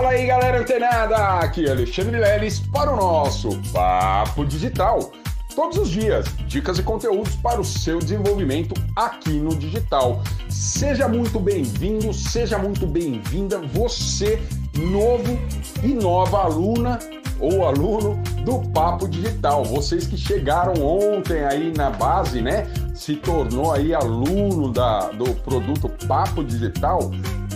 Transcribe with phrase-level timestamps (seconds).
[0.00, 1.14] Fala aí, galera antenada!
[1.40, 5.12] Aqui é Alexandre Leles para o nosso Papo Digital.
[5.54, 10.22] Todos os dias, dicas e conteúdos para o seu desenvolvimento aqui no digital.
[10.48, 14.40] Seja muito bem-vindo, seja muito bem-vinda, você,
[14.74, 15.38] novo
[15.82, 16.98] e nova aluna
[17.38, 19.64] ou aluno do Papo Digital.
[19.66, 22.66] Vocês que chegaram ontem aí na base, né?
[22.94, 27.10] Se tornou aí aluno da, do produto Papo Digital,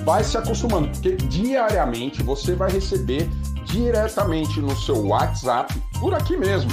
[0.04, 3.28] vai se acostumando, porque diariamente você vai receber
[3.64, 6.70] diretamente no seu WhatsApp, por aqui mesmo,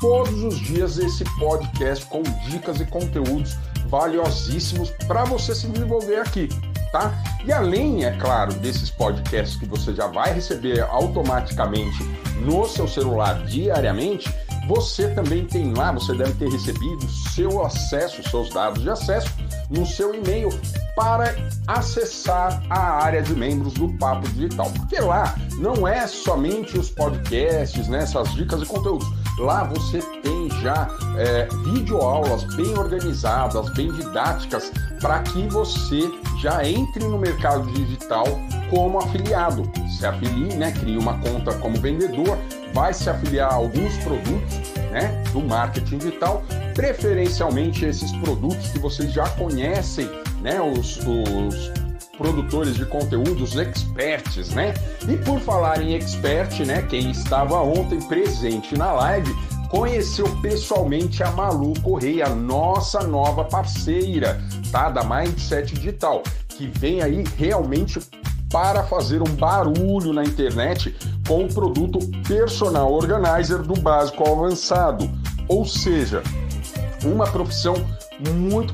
[0.00, 3.56] todos os dias esse podcast com dicas e conteúdos
[3.88, 6.48] valiosíssimos para você se desenvolver aqui,
[6.92, 7.12] tá?
[7.44, 12.02] E além, é claro, desses podcasts que você já vai receber automaticamente
[12.42, 14.32] no seu celular diariamente,
[14.68, 19.30] você também tem lá, você deve ter recebido seu acesso, seus dados de acesso
[19.70, 20.50] no seu e-mail
[20.96, 21.34] para
[21.66, 24.70] acessar a área de membros do Papo Digital.
[24.70, 29.08] Porque lá não é somente os podcasts, né, essas dicas e conteúdos.
[29.38, 37.04] Lá você tem já é, videoaulas bem organizadas, bem didáticas, para que você já entre
[37.04, 38.26] no mercado digital
[38.68, 39.70] como afiliado.
[39.98, 42.36] Se afilie, né, crie uma conta como vendedor,
[42.74, 44.58] vai se afiliar a alguns produtos
[44.90, 46.42] né, do marketing digital,
[46.74, 50.08] preferencialmente esses produtos que vocês já conhecem,
[50.40, 51.72] né, os, os
[52.16, 54.74] produtores de conteúdos experts, né?
[55.08, 59.34] E por falar em expert, né, quem estava ontem presente na live
[59.70, 64.38] conheceu pessoalmente a Malu Correia, nossa nova parceira,
[64.70, 64.90] tá?
[64.90, 68.00] Da Mindset Digital, que vem aí realmente
[68.50, 70.94] para fazer um barulho na internet
[71.26, 75.08] com o produto Personal Organizer do básico ao avançado.
[75.50, 76.22] Ou seja,
[77.04, 77.74] uma profissão
[78.36, 78.72] muito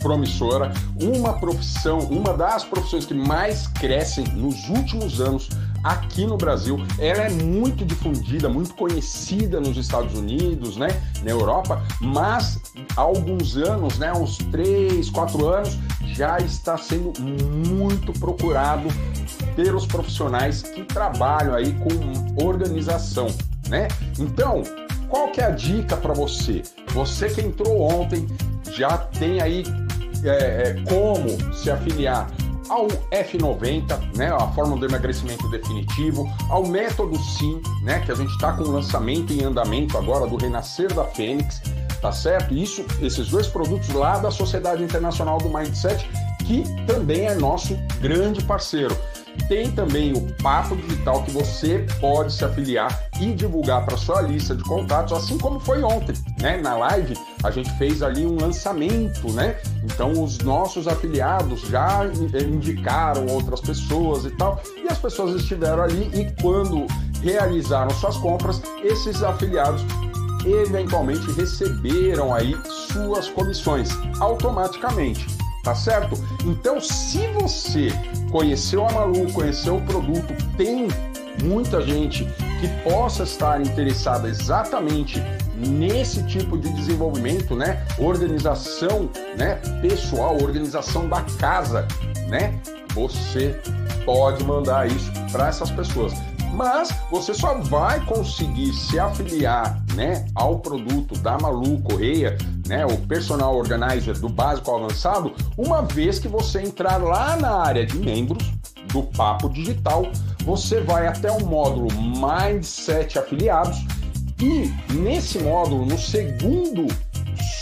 [0.00, 5.50] promissora, uma profissão, uma das profissões que mais crescem nos últimos anos
[5.84, 6.78] aqui no Brasil.
[6.98, 10.88] Ela é muito difundida, muito conhecida nos Estados Unidos, né,
[11.22, 12.58] na Europa, mas
[12.96, 15.78] há alguns anos, né, uns 3, 4 anos,
[16.14, 18.88] já está sendo muito procurado
[19.54, 23.26] pelos profissionais que trabalham aí com organização,
[23.68, 23.88] né?
[24.18, 24.62] Então,
[25.10, 26.62] qual que é a dica para você?
[26.94, 28.26] Você que entrou ontem
[28.72, 29.64] já tem aí
[30.24, 32.30] é, é, como se afiliar
[32.68, 38.30] ao F90, né, a fórmula do emagrecimento definitivo, ao método SIM, né, que a gente
[38.30, 41.60] está com o lançamento em andamento agora do Renascer da Fênix,
[42.00, 42.54] tá certo?
[42.54, 46.08] Isso, esses dois produtos lá da Sociedade Internacional do Mindset,
[46.50, 48.96] que também é nosso grande parceiro.
[49.48, 54.56] Tem também o Papo Digital que você pode se afiliar e divulgar para sua lista
[54.56, 56.56] de contatos, assim como foi ontem, né?
[56.56, 59.56] Na live a gente fez ali um lançamento, né?
[59.84, 62.00] Então os nossos afiliados já
[62.34, 66.84] indicaram outras pessoas e tal, e as pessoas estiveram ali e quando
[67.22, 69.82] realizaram suas compras, esses afiliados
[70.44, 72.56] eventualmente receberam aí
[72.92, 76.16] suas comissões automaticamente tá certo?
[76.44, 77.88] Então, se você
[78.30, 80.88] conheceu a Malu, conheceu o produto, tem
[81.42, 82.24] muita gente
[82.60, 85.22] que possa estar interessada exatamente
[85.56, 87.84] nesse tipo de desenvolvimento, né?
[87.98, 89.56] Organização, né?
[89.82, 91.86] Pessoal, organização da casa,
[92.28, 92.58] né?
[92.94, 93.60] Você
[94.04, 96.12] pode mandar isso para essas pessoas
[96.60, 102.36] mas você só vai conseguir se afiliar né, ao produto da Malu Correia,
[102.68, 107.62] né, o Personal Organizer do básico ao avançado, uma vez que você entrar lá na
[107.62, 108.52] área de membros
[108.92, 110.02] do Papo Digital,
[110.44, 113.78] você vai até o módulo Mindset Afiliados
[114.38, 116.88] e nesse módulo, no segundo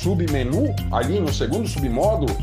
[0.01, 2.37] submenu, ali no segundo submódulo,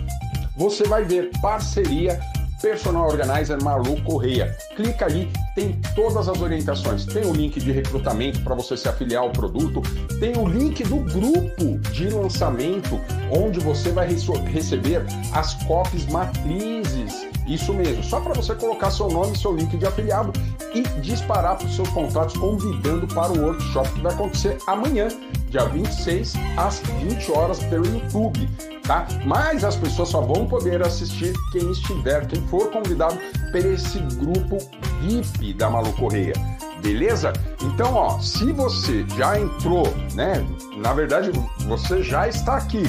[0.55, 2.17] você vai ver parceria
[2.65, 4.57] Personal Organizer Malu Correia.
[4.75, 7.05] Clica ali, tem todas as orientações.
[7.05, 9.83] Tem o link de recrutamento para você se afiliar ao produto,
[10.19, 12.99] tem o link do grupo de lançamento,
[13.31, 17.27] onde você vai receber as copies matrizes.
[17.45, 20.33] Isso mesmo, só para você colocar seu nome e seu link de afiliado
[20.73, 25.07] e disparar para os seus contatos, convidando para o workshop que vai acontecer amanhã,
[25.55, 28.49] dia 26, às 20 horas, pelo YouTube
[28.85, 29.07] tá?
[29.25, 33.17] Mas as pessoas só vão poder assistir quem estiver, quem for convidado
[33.51, 34.57] para esse grupo
[35.01, 36.33] VIP da Malu Correia.
[36.81, 37.33] Beleza?
[37.63, 40.45] Então, ó, se você já entrou, né?
[40.77, 41.31] Na verdade,
[41.67, 42.83] você já está aqui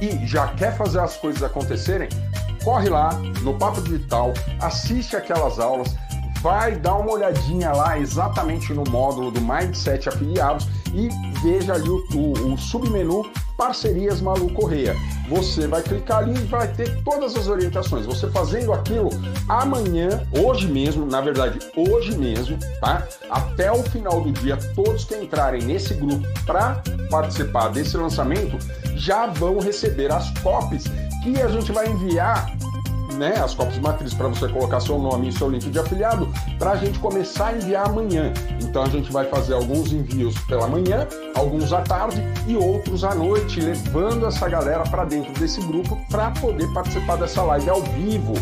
[0.00, 2.08] e já quer fazer as coisas acontecerem,
[2.64, 3.12] corre lá
[3.42, 5.94] no Papo Digital, assiste aquelas aulas,
[6.46, 11.08] vai dar uma olhadinha lá exatamente no módulo do Mindset Afiliados e
[11.42, 14.94] veja ali o, o, o submenu Parcerias Malu Correia.
[15.28, 18.06] Você vai clicar ali e vai ter todas as orientações.
[18.06, 19.10] Você fazendo aquilo
[19.48, 23.04] amanhã, hoje mesmo, na verdade, hoje mesmo, tá?
[23.28, 28.56] Até o final do dia, todos que entrarem nesse grupo para participar desse lançamento
[28.94, 30.84] já vão receber as copies
[31.24, 32.56] que a gente vai enviar
[33.16, 36.28] né, as cópias matrizes para você colocar seu nome e seu link de afiliado
[36.58, 38.32] para a gente começar a enviar amanhã.
[38.62, 43.14] Então a gente vai fazer alguns envios pela manhã, alguns à tarde e outros à
[43.14, 48.34] noite, levando essa galera para dentro desse grupo para poder participar dessa live ao vivo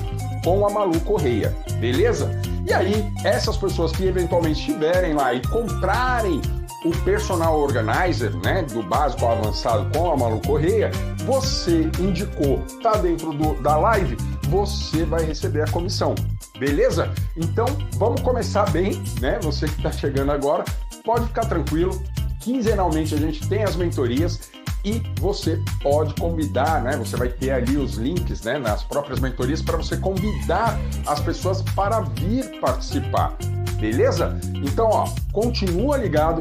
[0.44, 2.30] com a Malu Correia, beleza?
[2.66, 6.40] E aí, essas pessoas que eventualmente estiverem lá e comprarem
[6.84, 10.90] o personal organizer, né, do básico ao avançado com a Malu Correia,
[11.24, 14.16] você indicou, tá dentro do, da live,
[14.48, 16.14] você vai receber a comissão.
[16.58, 17.10] Beleza?
[17.36, 19.40] Então, vamos começar bem, né?
[19.42, 20.64] Você que está chegando agora,
[21.04, 22.00] pode ficar tranquilo.
[22.40, 24.50] Quinzenalmente a gente tem as mentorias
[24.84, 26.96] e você pode convidar, né?
[26.98, 31.62] Você vai ter ali os links, né, nas próprias mentorias para você convidar as pessoas
[31.74, 33.34] para vir participar.
[33.80, 34.38] Beleza?
[34.62, 36.40] Então, ó, continua ligado,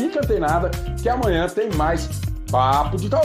[0.00, 0.70] fica antenada
[1.02, 2.08] que amanhã tem mais
[2.50, 3.20] papo de tal.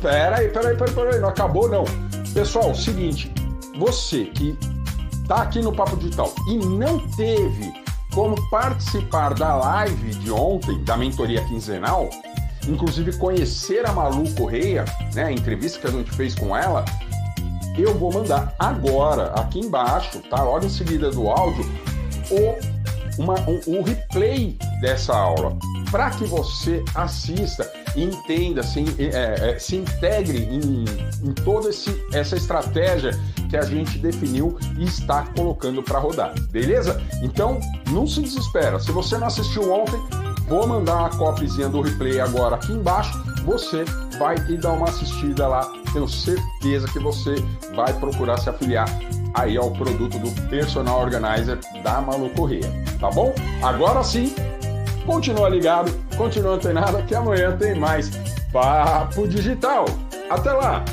[0.00, 1.84] Peraí, peraí, peraí, peraí, não acabou não.
[2.32, 3.32] Pessoal, seguinte,
[3.78, 4.56] você que
[5.22, 7.72] está aqui no Papo Digital e não teve
[8.12, 12.08] como participar da live de ontem, da mentoria quinzenal,
[12.68, 14.84] inclusive conhecer a Malu Correia,
[15.14, 16.84] né, a entrevista que a gente fez com ela,
[17.76, 20.44] eu vou mandar agora, aqui embaixo, tá?
[20.44, 21.64] Logo em seguida do áudio,
[22.30, 25.58] o, uma, um, o replay dessa aula,
[25.94, 30.84] para que você assista e entenda, se, é, é, se integre em,
[31.22, 33.12] em toda esse, essa estratégia
[33.48, 37.00] que a gente definiu e está colocando para rodar, beleza?
[37.22, 37.60] Então,
[37.92, 38.80] não se desespera.
[38.80, 40.02] Se você não assistiu ontem,
[40.48, 43.16] vou mandar uma cópiazinha do replay agora aqui embaixo.
[43.44, 43.84] Você
[44.18, 45.60] vai e dar uma assistida lá.
[45.92, 47.36] Tenho certeza que você
[47.76, 48.88] vai procurar se afiliar
[49.34, 52.68] aí ao produto do Personal Organizer da Malu Correia,
[52.98, 53.32] tá bom?
[53.62, 54.34] Agora sim,
[55.04, 58.10] continua ligado, continua antenado que amanhã tem mais
[58.52, 59.84] Papo Digital.
[60.30, 60.84] Até lá!